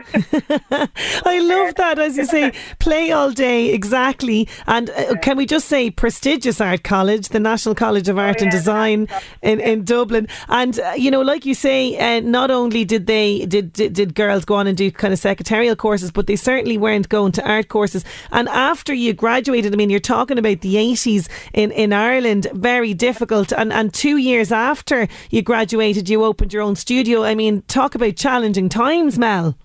[1.25, 4.47] I love that, as you say, play all day, exactly.
[4.65, 8.39] And uh, can we just say prestigious art college, the National College of Art oh,
[8.39, 9.07] yeah, and Design
[9.41, 10.27] in, in Dublin.
[10.47, 14.15] And, uh, you know, like you say, uh, not only did they, did, did, did
[14.15, 17.47] girls go on and do kind of secretarial courses, but they certainly weren't going to
[17.47, 18.03] art courses.
[18.31, 22.93] And after you graduated, I mean, you're talking about the 80s in, in Ireland, very
[22.93, 23.51] difficult.
[23.51, 27.23] And, and two years after you graduated, you opened your own studio.
[27.23, 29.55] I mean, talk about challenge challenging times, Mel.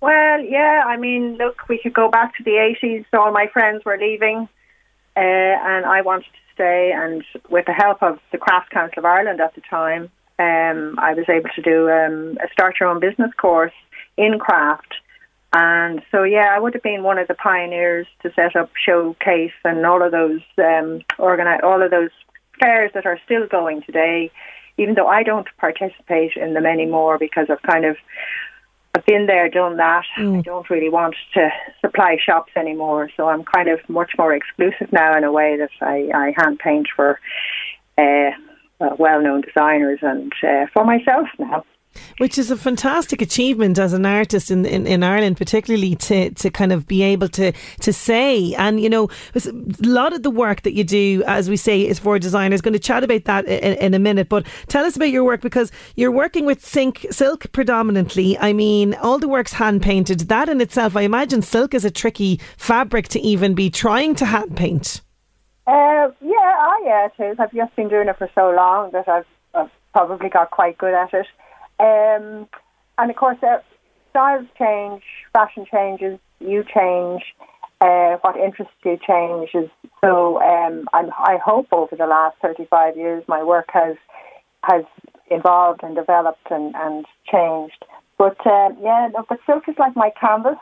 [0.00, 3.06] Well, yeah, I mean, look, we could go back to the 80s.
[3.12, 4.48] All my friends were leaving,
[5.16, 6.92] uh, and I wanted to stay.
[6.94, 11.14] And with the help of the Craft Council of Ireland at the time, um, I
[11.14, 13.72] was able to do um, a start your own business course
[14.18, 14.94] in craft.
[15.54, 19.56] And so, yeah, I would have been one of the pioneers to set up Showcase
[19.64, 22.10] and all of those um, all of those
[22.60, 24.30] fairs that are still going today
[24.78, 27.96] even though I don't participate in them anymore because I've kind of
[28.96, 30.04] I've been there, done that.
[30.16, 30.38] Mm.
[30.38, 31.50] I don't really want to
[31.82, 35.70] supply shops anymore, so I'm kind of much more exclusive now in a way that
[35.82, 37.20] I, I hand paint for
[37.98, 38.30] uh,
[38.98, 41.64] well-known designers and uh, for myself now.
[42.18, 46.50] Which is a fantastic achievement as an artist in, in, in, Ireland, particularly to, to
[46.50, 48.54] kind of be able to, to say.
[48.54, 49.40] And, you know, a
[49.82, 52.60] lot of the work that you do, as we say, is for designers.
[52.60, 54.28] Going to chat about that in, in a minute.
[54.28, 58.38] But tell us about your work because you're working with silk, silk predominantly.
[58.38, 60.20] I mean, all the work's hand painted.
[60.20, 64.26] That in itself, I imagine silk is a tricky fabric to even be trying to
[64.26, 65.00] hand paint.
[65.66, 67.36] Uh, yeah, oh yeah, it is.
[67.40, 70.94] I've just been doing it for so long that I've, I've probably got quite good
[70.94, 71.26] at it.
[71.78, 72.48] Um,
[72.98, 73.58] and of course, uh,
[74.10, 77.22] styles change, fashion changes, you change,
[77.80, 79.70] uh, what interests you changes.
[80.02, 83.96] So um, I'm, I hope over the last 35 years my work has
[84.62, 84.84] has
[85.30, 87.84] evolved and developed and, and changed.
[88.18, 90.58] But uh, yeah, no, but silk is like my canvas.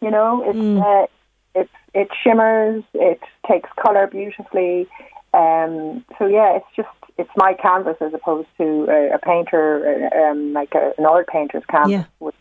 [0.00, 0.80] You know, it's Mm.
[0.82, 1.06] uh,
[1.54, 4.86] it it shimmers, it takes color beautifully.
[5.34, 10.30] Um, so yeah, it's just it's my canvas as opposed to a, a painter, uh,
[10.30, 12.04] um, like a, an oil painter's canvas, Yeah.
[12.20, 12.34] with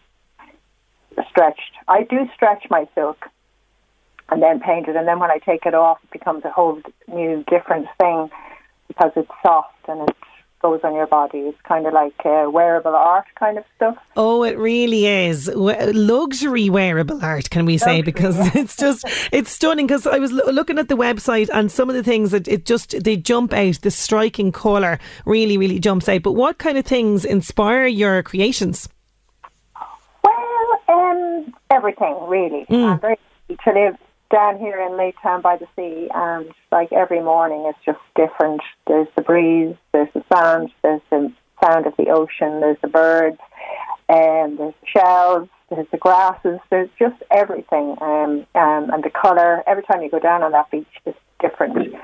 [1.29, 1.71] stretched.
[1.87, 3.25] I do stretch my silk
[4.29, 6.81] and then paint it, and then when I take it off, it becomes a whole
[7.07, 8.29] new different thing
[8.87, 10.15] because it's soft and it
[10.65, 11.39] goes on your body.
[11.39, 13.97] It's kind of like uh, wearable art kind of stuff.
[14.15, 18.01] Oh, it really is W- luxury wearable art, can we say?
[18.01, 19.85] Because it's just it's stunning.
[19.85, 22.65] Because I was lo- looking at the website and some of the things that it
[22.65, 23.81] just they jump out.
[23.81, 26.23] The striking colour really, really jumps out.
[26.23, 28.89] But what kind of things inspire your creations?
[30.23, 32.65] Well, um, everything really.
[32.69, 33.95] I'm very to live
[34.31, 38.61] down here in Laytown by the sea, and like every morning, it's just different.
[38.87, 41.31] There's the breeze, there's the sound, there's the
[41.63, 43.37] sound of the ocean, there's the birds,
[44.09, 46.59] and there's the shells, there's the grasses.
[46.69, 49.63] There's just everything, um, um, and the color.
[49.67, 51.95] Every time you go down on that beach, it's different,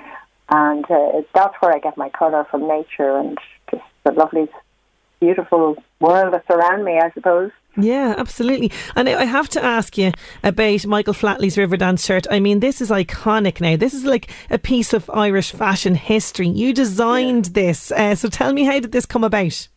[0.50, 3.38] and uh, that's where I get my color from nature and
[3.70, 4.48] just the lovely,
[5.20, 7.00] beautiful world that's around me.
[7.00, 7.52] I suppose.
[7.78, 8.72] Yeah, absolutely.
[8.96, 10.12] And I have to ask you
[10.44, 12.28] about Michael Flatley's Riverdance shirt.
[12.30, 13.78] I mean, this is iconic now.
[13.78, 16.50] This is like a piece of Irish fashion history.
[16.50, 17.92] You designed this.
[17.92, 19.68] Uh, so tell me, how did this come about?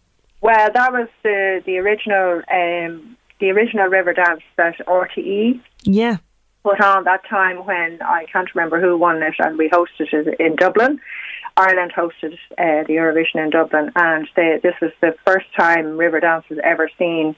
[0.40, 6.18] Well, that was the the original um, the original Riverdance that RTE Yeah.
[6.64, 10.40] Put on that time when I can't remember who won it, and we hosted it
[10.40, 10.98] in Dublin.
[11.57, 16.48] Ireland hosted uh, the Eurovision in Dublin, and they, this was the first time Riverdance
[16.48, 17.37] was ever seen.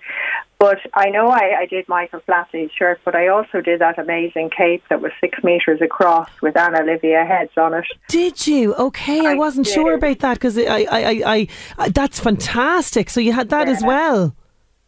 [0.58, 4.50] But I know I, I did Michael Flatley's shirt, but I also did that amazing
[4.56, 7.84] cape that was six metres across with Anna Livia heads on it.
[8.08, 8.74] Did you?
[8.76, 9.74] Okay, I, I wasn't did.
[9.74, 13.10] sure about that because I, I, I, I, I, that's fantastic.
[13.10, 14.34] So you had that as well.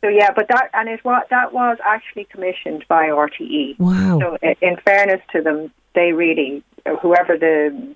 [0.01, 3.79] So yeah, but that and it was that was actually commissioned by RTE.
[3.79, 4.19] Wow.
[4.21, 6.63] So in fairness to them, they really
[7.03, 7.95] whoever the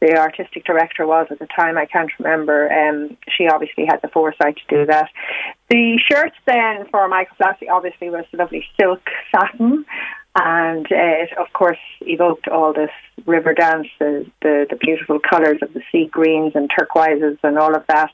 [0.00, 2.72] the artistic director was at the time, I can't remember.
[2.72, 5.10] Um, she obviously had the foresight to do that.
[5.68, 9.84] The shirts then for Michael Flatley obviously was lovely silk satin.
[10.34, 12.90] And uh, it, of course, evoked all this
[13.26, 17.86] Riverdance, the, the, the beautiful colours of the sea greens and turquoises and all of
[17.88, 18.10] that.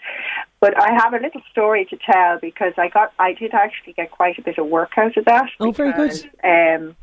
[0.61, 4.11] But I have a little story to tell because I got, I did actually get
[4.11, 5.51] quite a bit of work out of that.
[5.61, 6.29] Oh, very good.
[6.43, 6.97] Um,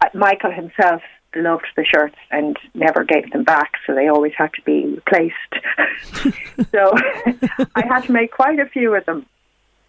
[0.00, 1.02] uh, Michael himself
[1.34, 5.34] loved the shirts and never gave them back, so they always had to be replaced.
[6.72, 6.92] so
[7.74, 9.26] I had to make quite a few of them,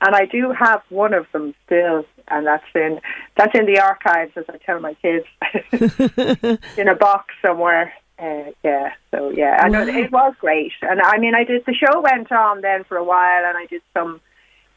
[0.02, 3.00] and I do have one of them still, and that's in
[3.38, 5.26] that's in the archives, as I tell my kids,
[6.78, 7.94] in a box somewhere.
[8.22, 11.74] Uh, yeah, so yeah, I know it was great, and I mean, I did the
[11.74, 14.22] show went on then for a while, and I did some.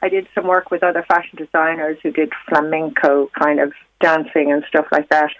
[0.00, 4.62] I did some work with other fashion designers who did flamenco kind of dancing and
[4.68, 5.30] stuff like that.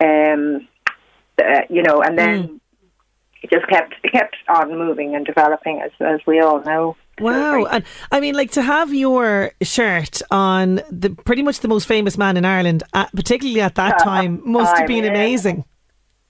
[0.00, 0.68] Um,
[1.38, 2.60] uh, you know, and then
[3.42, 6.96] it just kept it kept on moving and developing as as we all know.
[7.20, 7.64] Wow.
[7.66, 12.18] And I mean, like to have your shirt on the pretty much the most famous
[12.18, 15.64] man in Ireland, uh, particularly at that Uh, time, must have been amazing.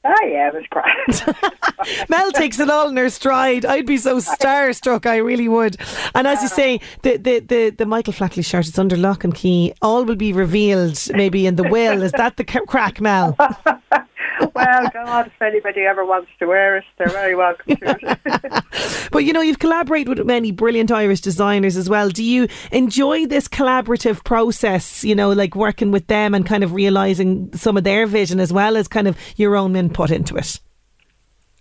[0.06, 2.08] Oh yeah, it was great.
[2.10, 3.64] Mel takes it all in her stride.
[3.64, 5.76] I'd be so starstruck, I really would.
[6.14, 9.34] And as you say, the, the, the, the Michael Flatley shirt, is under lock and
[9.34, 9.72] key.
[9.80, 12.02] All will be revealed maybe in the will.
[12.02, 13.36] Is that the craic, Mel?
[14.54, 18.64] well, God, if anybody ever wants to wear it, they're very welcome to it.
[19.10, 22.08] But you know, you've collaborated with many brilliant Irish designers as well.
[22.08, 26.72] Do you enjoy this collaborative process, you know, like working with them and kind of
[26.72, 30.58] realising some of their vision as well as kind of your own input into it?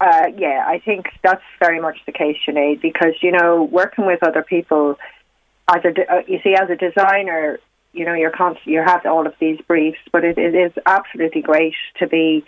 [0.01, 4.23] Uh, yeah, I think that's very much the case, Sinead, because you know, working with
[4.23, 4.97] other people,
[5.69, 7.59] as a de- uh, you see, as a designer,
[7.93, 11.41] you know, you're const- you have all of these briefs, but it, it is absolutely
[11.41, 12.43] great to be,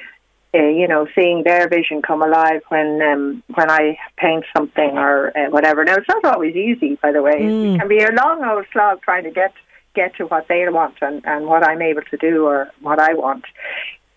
[0.56, 5.38] uh, you know, seeing their vision come alive when um, when I paint something or
[5.38, 5.84] uh, whatever.
[5.84, 7.34] Now, it's not always easy, by the way.
[7.34, 9.54] It can be a long old slog trying to get
[9.96, 13.14] get to what they want and, and what I'm able to do or what I
[13.14, 13.46] want.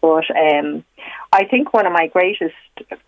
[0.01, 0.85] But um,
[1.32, 2.55] I think one of my greatest,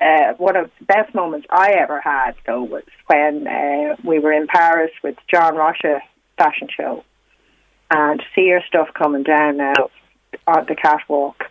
[0.00, 4.32] uh, one of the best moments I ever had, though, was when uh, we were
[4.32, 6.00] in Paris with John Rocha
[6.36, 7.04] fashion show.
[7.92, 9.90] And to see your stuff coming down now
[10.46, 11.44] on the catwalk,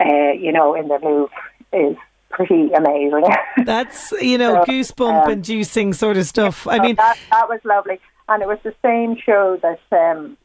[0.00, 1.34] uh, you know, in the Louvre
[1.72, 1.96] is
[2.30, 3.24] pretty amazing.
[3.64, 6.66] That's you know So, goosebump um, inducing sort of stuff.
[6.66, 10.36] I So mean, that, that was lovely, and it was the same show that um,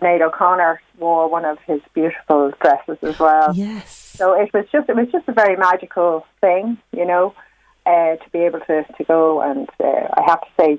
[0.00, 3.52] Nate O'Connor wore one of his beautiful dresses as well.
[3.54, 3.90] Yes.
[4.16, 7.34] So it was just it was just a very magical thing, you know,
[7.86, 10.76] uh, to be able to to go and uh, I have to say.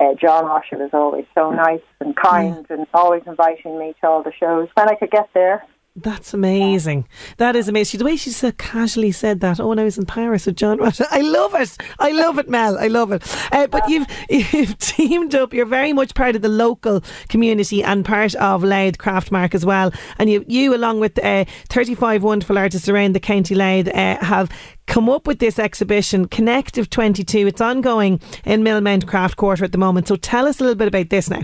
[0.00, 4.24] Uh, John Rocha was always so nice and kind and always inviting me to all
[4.24, 5.64] the shows when I could get there.
[5.94, 7.06] That's amazing.
[7.36, 7.98] That is amazing.
[7.98, 9.60] The way she so casually said that.
[9.60, 11.02] Oh, when I was in Paris with John Ross.
[11.10, 11.76] I love it.
[11.98, 12.78] I love it, Mel.
[12.78, 13.22] I love it.
[13.52, 15.52] Uh, but you've you've teamed up.
[15.52, 19.92] You're very much part of the local community and part of Louth Craftmark as well.
[20.18, 24.50] And you, you along with uh, 35 wonderful artists around the county Louth, uh, have
[24.86, 27.48] come up with this exhibition, Connective 22.
[27.48, 30.08] It's ongoing in Millmount Craft Quarter at the moment.
[30.08, 31.42] So tell us a little bit about this now.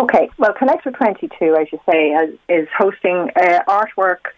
[0.00, 4.32] Okay, well, Connector 22, as you say, has, is hosting uh, artwork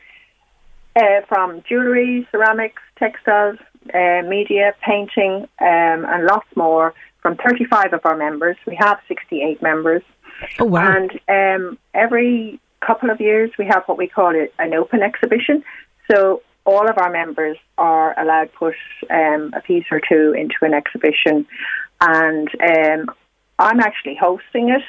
[0.94, 3.58] uh, from jewellery, ceramics, textiles,
[3.94, 6.92] uh, media, painting, um, and lots more
[7.22, 8.56] from 35 of our members.
[8.66, 10.02] We have 68 members.
[10.58, 10.94] Oh, wow.
[10.94, 15.64] And um, every couple of years, we have what we call it an open exhibition.
[16.10, 18.74] So all of our members are allowed to put
[19.10, 21.46] um, a piece or two into an exhibition.
[22.00, 23.14] And um,
[23.58, 24.82] I'm actually hosting it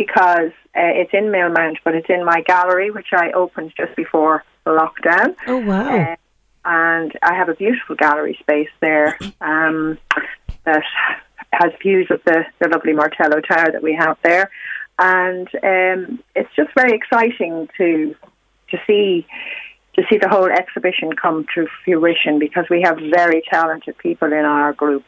[0.00, 4.42] because uh, it's in Millmount, but it's in my gallery, which I opened just before
[4.64, 5.36] the lockdown.
[5.46, 5.94] Oh, wow.
[5.94, 6.16] Uh,
[6.64, 9.98] and I have a beautiful gallery space there um,
[10.64, 10.82] that
[11.52, 14.50] has views of the, the lovely Martello Tower that we have there.
[14.98, 18.14] And um, it's just very exciting to
[18.70, 19.26] to see
[19.96, 24.44] to see the whole exhibition come to fruition because we have very talented people in
[24.46, 25.04] our group,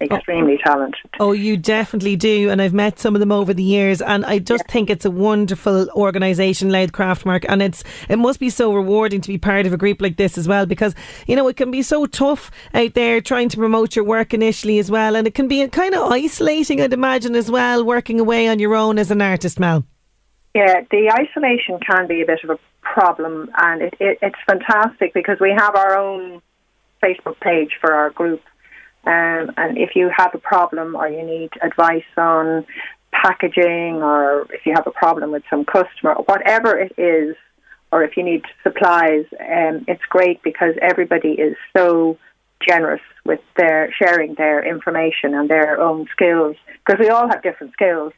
[0.00, 0.16] Oh.
[0.16, 1.10] extremely talented.
[1.18, 2.50] Oh, you definitely do.
[2.50, 4.02] And I've met some of them over the years.
[4.02, 7.46] And I just think it's a wonderful organisation, Louth Craftmark.
[7.48, 10.36] And it's it must be so rewarding to be part of a group like this
[10.36, 10.94] as well because,
[11.26, 14.78] you know, it can be so tough out there trying to promote your work initially
[14.78, 15.16] as well.
[15.16, 18.74] And it can be kind of isolating, I'd imagine, as well, working away on your
[18.74, 19.84] own as an artist, Mel.
[20.54, 25.12] Yeah, the isolation can be a bit of a problem, and it, it, it's fantastic
[25.12, 26.40] because we have our own
[27.02, 28.40] Facebook page for our group.
[29.06, 32.66] Um, and if you have a problem or you need advice on
[33.12, 37.36] packaging, or if you have a problem with some customer, or whatever it is,
[37.92, 42.18] or if you need supplies, um, it's great because everybody is so
[42.66, 47.72] generous with their sharing their information and their own skills because we all have different
[47.72, 48.12] skills.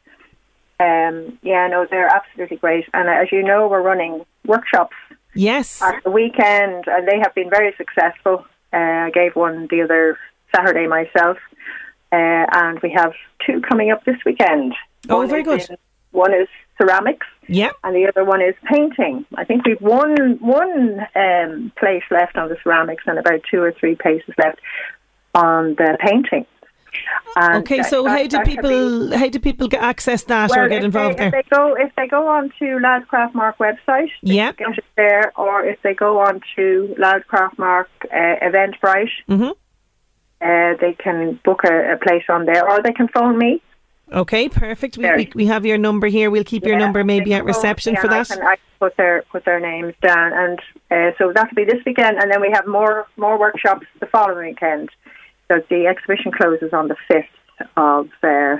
[0.80, 2.84] Um, yeah, no, they're absolutely great.
[2.94, 4.96] And as you know, we're running workshops
[5.34, 5.82] Yes.
[5.82, 8.44] at the weekend, and they have been very successful.
[8.72, 8.76] Uh,
[9.06, 10.18] I gave one the other
[10.54, 11.36] Saturday myself,
[12.12, 12.16] uh,
[12.52, 13.12] and we have
[13.46, 14.74] two coming up this weekend.
[15.08, 15.60] Oh, One very good.
[15.70, 15.76] in-
[16.10, 16.48] one is
[16.80, 17.72] ceramics, Yep.
[17.84, 19.26] and the other one is painting.
[19.36, 23.72] I think we've one one um, place left on the ceramics, and about two or
[23.72, 24.58] three places left
[25.34, 26.46] on the painting.
[27.36, 30.50] And Okay, so that- how do can be- people how do people get access that
[30.56, 31.42] or get if involved they, if there?
[31.42, 35.62] they go if they go on to Louth Craftmark website, can get it there, or
[35.64, 39.52] if they go on to Louth Craftmark uh, Eventbrite, Mhm.
[40.40, 43.62] Uh, they can book a, a place on there, or they can phone me.
[44.12, 44.96] Okay, perfect.
[44.96, 46.30] We, we, we have your number here.
[46.30, 48.28] We'll keep your number maybe at reception for and I that.
[48.28, 50.58] can, I can put their put their names down, and
[50.90, 54.48] uh, so that'll be this weekend, and then we have more more workshops the following
[54.48, 54.88] weekend.
[55.48, 57.26] So the exhibition closes on the fifth
[57.76, 58.56] of uh,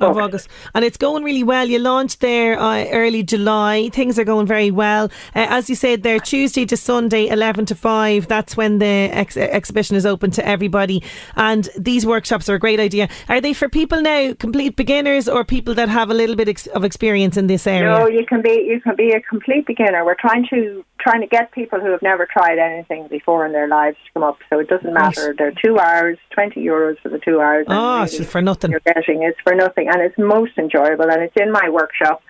[0.00, 1.66] of August, and it's going really well.
[1.66, 3.90] You launched there uh, early July.
[3.92, 5.06] Things are going very well.
[5.34, 8.28] Uh, as you said, there Tuesday to Sunday, eleven to five.
[8.28, 11.02] That's when the ex- exhibition is open to everybody.
[11.36, 13.08] And these workshops are a great idea.
[13.28, 16.68] Are they for people now, complete beginners, or people that have a little bit ex-
[16.68, 17.98] of experience in this area?
[17.98, 20.04] No, you can be you can be a complete beginner.
[20.04, 23.68] We're trying to trying to get people who have never tried anything before in their
[23.68, 24.38] lives to come up.
[24.50, 25.34] So it doesn't matter.
[25.36, 27.66] They're two hours, twenty euros for the two hours.
[27.68, 28.70] Oh, really it's for nothing.
[28.70, 32.22] You're getting it's for nothing, and it's most enjoyable, and it's in my workshop.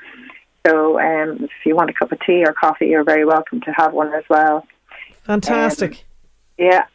[0.66, 3.70] So um, if you want a cup of tea or coffee, you're very welcome to
[3.72, 4.66] have one as well.
[5.22, 6.04] Fantastic.
[6.59, 6.86] Yeah.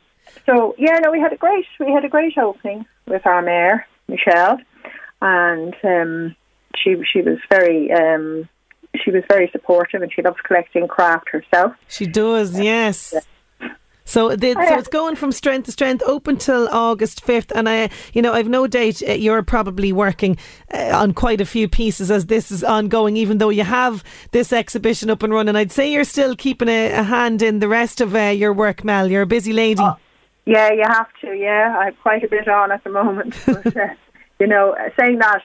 [0.45, 3.85] So yeah, no, we had a great we had a great opening with our mayor
[4.07, 4.57] Michelle,
[5.21, 6.35] and um,
[6.75, 8.47] she she was very um,
[9.03, 11.73] she was very supportive, and she loves collecting craft herself.
[11.87, 13.13] She does, yes.
[14.05, 17.89] So, the, so it's going from strength to strength, open till August fifth, and I,
[18.13, 20.37] you know, I've no doubt uh, you're probably working
[20.73, 23.15] uh, on quite a few pieces as this is ongoing.
[23.15, 26.91] Even though you have this exhibition up and running, I'd say you're still keeping a,
[26.91, 29.09] a hand in the rest of uh, your work, Mel.
[29.09, 29.83] You're a busy lady.
[30.45, 31.33] Yeah, you have to.
[31.33, 33.35] Yeah, I have quite a bit on at the moment.
[33.45, 33.87] But, uh,
[34.39, 35.41] you know, saying that,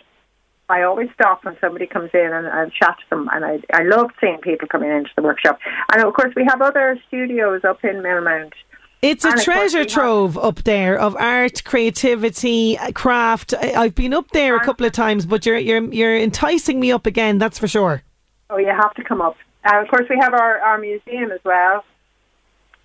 [0.71, 3.83] I always stop when somebody comes in and, and chat to them, and I I
[3.85, 5.59] love seeing people coming into the workshop.
[5.93, 8.53] And of course, we have other studios up in Millmount
[9.01, 13.55] It's a And treasure we have- trove up there of art, creativity, uh, craft.
[13.55, 16.93] I- I've been up there a couple of times, but you're you're you're enticing me
[16.93, 17.39] up again.
[17.39, 18.03] That's for sure.
[18.51, 19.37] Oh, you have to come up.
[19.65, 21.85] And of course, we have our, our museum as well,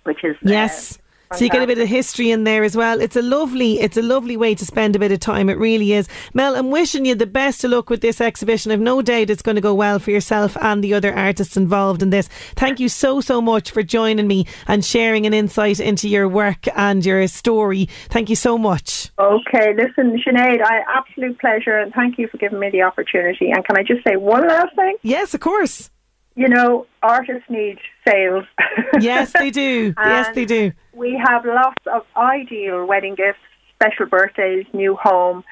[0.04, 0.98] which is uh, Yes.
[1.32, 3.00] So you get a bit of history in there as well.
[3.00, 5.48] It's a lovely, it's a lovely way to spend a bit of time.
[5.48, 6.08] It really is.
[6.32, 8.70] Mel, I'm wishing you the best of luck with this exhibition.
[8.70, 12.02] I've no doubt it's going to go well for yourself and the other artists involved
[12.02, 12.28] in this.
[12.54, 16.66] Thank you so so much for joining me and sharing an insight into your work
[16.76, 17.86] and your story.
[18.08, 19.10] Thank you so much.
[19.18, 23.50] Okay, listen, Sinead, I absolute pleasure, and thank you for giving me the opportunity.
[23.50, 24.96] And can I just say one last thing?
[25.02, 25.90] Yes, of course.
[26.36, 28.44] You know, artists need sales.
[29.00, 29.94] Yes, they do.
[30.04, 30.72] yes, they do.
[30.92, 33.38] We have lots of ideal wedding gifts,
[33.76, 35.44] special birthdays, new home,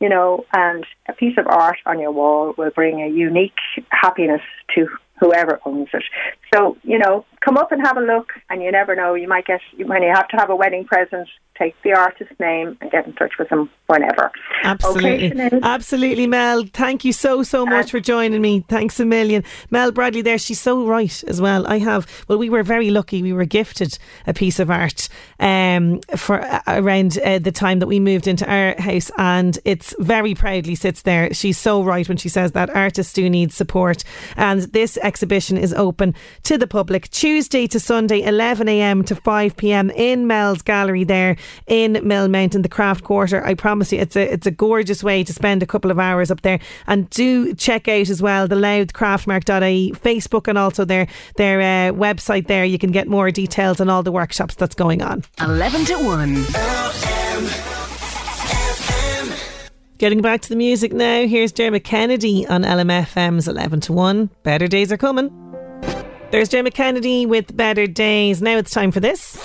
[0.00, 3.52] you know, and a piece of art on your wall will bring a unique
[3.90, 4.40] happiness
[4.74, 4.88] to
[5.20, 6.02] whoever owns it.
[6.52, 9.46] So, you know, come up and have a look, and you never know, you might
[9.46, 11.28] get, you have to have a wedding present,
[11.58, 14.30] take the artist's name and get in touch with them whenever.
[14.62, 15.32] Absolutely.
[15.32, 16.64] Okay, Absolutely, Mel.
[16.72, 18.64] Thank you so, so much for joining me.
[18.68, 19.44] Thanks a million.
[19.70, 21.66] Mel Bradley there, she's so right as well.
[21.66, 23.22] I have, well, we were very lucky.
[23.22, 27.86] We were gifted a piece of art um, for uh, around uh, the time that
[27.86, 31.32] we moved into our house, and it's very proudly sits there.
[31.32, 34.04] She's so right when she says that artists do need support.
[34.36, 36.14] And this exhibition is open
[36.44, 41.36] to the public Tuesday to Sunday, 11am to 5pm in Mel's Gallery there
[41.68, 43.46] in Millmount, the Craft Quarter.
[43.46, 46.30] I promise you, it's a it's a gorgeous way to spend a couple of hours
[46.30, 46.58] up there.
[46.88, 51.06] And do check out as well the louthcraftmark.ie Facebook and also their
[51.36, 52.48] their uh, website.
[52.48, 55.22] There, you can get more details on all the workshops that's going on.
[55.40, 56.34] 11 to 1.
[59.98, 61.26] Getting back to the music now.
[61.26, 64.30] Here's Dermot Kennedy on LMFM's 11 to 1.
[64.42, 65.49] Better days are coming.
[66.30, 68.40] There's Gemma Kennedy with Better Days.
[68.40, 69.36] Now it's time for this.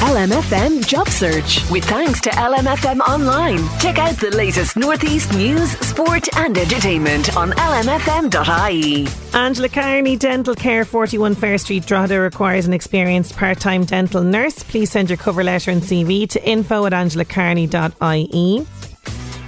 [0.00, 1.68] LMFM Job Search.
[1.72, 3.58] With thanks to LMFM Online.
[3.80, 9.08] Check out the latest Northeast news, sport, and entertainment on lmfm.ie.
[9.36, 14.62] Angela Carney, Dental Care, 41 Fair Street, Drogheda requires an experienced part time dental nurse.
[14.62, 18.66] Please send your cover letter and CV to info at angelacarney.ie.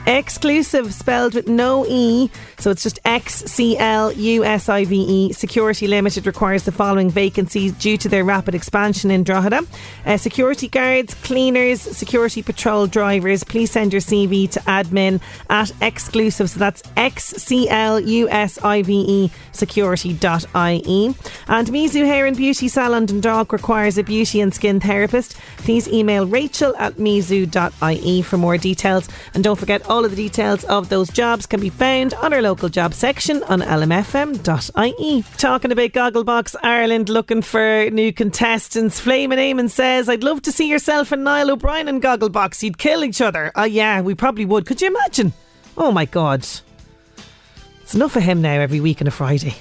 [0.09, 4.97] Exclusive spelled with no E, so it's just X C L U S I V
[4.97, 5.33] E.
[5.33, 9.63] Security Limited requires the following vacancies due to their rapid expansion in Drogheda.
[10.05, 13.45] Uh, security guards, cleaners, security patrol drivers.
[13.45, 18.59] Please send your CV to admin at exclusive, so that's X C L U S
[18.63, 20.17] I V E security.ie.
[21.49, 25.37] And Mizu Hair and Beauty Salon Dundalk requires a beauty and skin therapist.
[25.59, 29.09] Please email rachel at mizu.ie for more details.
[29.35, 32.43] And don't forget, all of the details of those jobs can be found on our
[32.47, 35.25] local job section on lmfm.ie.
[35.37, 39.01] Talking about Gogglebox Ireland looking for new contestants.
[39.01, 42.63] Flaming Eamon says, I'd love to see yourself and Niall O'Brien in Gogglebox.
[42.63, 43.51] You'd kill each other.
[43.57, 44.65] Oh, yeah, we probably would.
[44.65, 45.33] Could you imagine?
[45.77, 46.47] Oh, my God.
[47.83, 49.57] It's enough of him now every week on a Friday.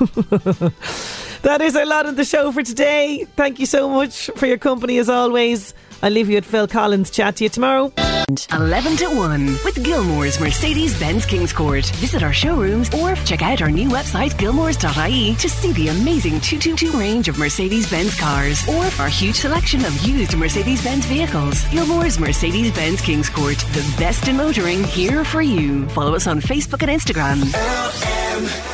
[1.44, 3.26] that is our lot of the show for today.
[3.36, 5.74] Thank you so much for your company as always.
[6.02, 7.10] I'll leave you at Phil Collins.
[7.10, 7.92] Chat to you tomorrow.
[8.52, 11.84] 11 to 1 with Gilmore's Mercedes Benz Kings Court.
[11.96, 16.98] Visit our showrooms or check out our new website, gilmores.ie, to see the amazing 222
[16.98, 21.64] range of Mercedes Benz cars or our huge selection of used Mercedes Benz vehicles.
[21.68, 25.86] Gilmore's Mercedes Benz Kings Court, the best in motoring here for you.
[25.90, 28.73] Follow us on Facebook and Instagram.